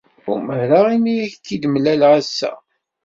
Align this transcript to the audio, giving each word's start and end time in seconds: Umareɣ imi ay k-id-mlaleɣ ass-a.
Umareɣ 0.33 0.85
imi 0.95 1.13
ay 1.23 1.29
k-id-mlaleɣ 1.43 2.11
ass-a. 2.19 2.51